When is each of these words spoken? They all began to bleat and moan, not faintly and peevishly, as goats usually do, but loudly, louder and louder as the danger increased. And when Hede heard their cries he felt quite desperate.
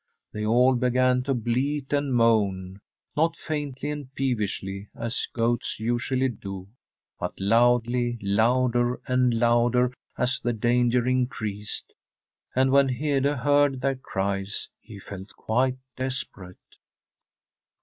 They 0.33 0.43
all 0.43 0.73
began 0.73 1.21
to 1.25 1.35
bleat 1.35 1.93
and 1.93 2.11
moan, 2.11 2.81
not 3.15 3.35
faintly 3.37 3.91
and 3.91 4.11
peevishly, 4.15 4.87
as 4.95 5.27
goats 5.31 5.79
usually 5.79 6.27
do, 6.27 6.69
but 7.19 7.39
loudly, 7.39 8.17
louder 8.19 8.99
and 9.05 9.31
louder 9.31 9.93
as 10.17 10.39
the 10.39 10.53
danger 10.53 11.05
increased. 11.07 11.93
And 12.55 12.71
when 12.71 12.89
Hede 12.89 13.25
heard 13.25 13.79
their 13.81 13.93
cries 13.95 14.69
he 14.79 14.97
felt 14.97 15.35
quite 15.35 15.77
desperate. 15.95 16.57